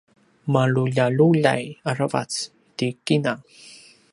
[0.53, 2.31] maluljaluljay aravac
[2.77, 3.33] ti kina